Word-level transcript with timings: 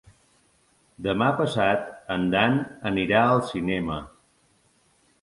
Demà 1.07 1.27
passat 1.43 1.85
en 2.17 2.27
Dan 2.33 2.59
anirà 2.95 3.23
al 3.29 3.47
cinema. 3.55 4.03